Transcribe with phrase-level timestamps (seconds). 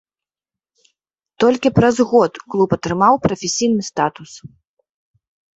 [1.43, 4.31] Толькі праз год клуб атрымаў прафесійны статус.